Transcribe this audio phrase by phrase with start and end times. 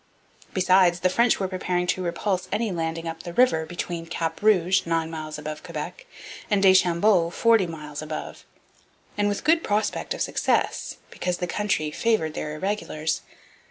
[0.55, 4.83] Besides, the French were preparing to repulse any landing up the river, between Cap Rouge,
[4.87, 6.07] nine miles above Quebec,
[6.49, 8.43] and Deschambault, forty miles above;
[9.15, 13.21] and with good prospect of success, because the country favoured their irregulars.